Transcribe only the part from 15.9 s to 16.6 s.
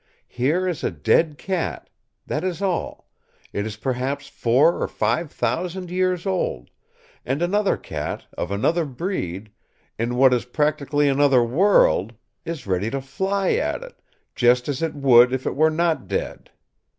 dead.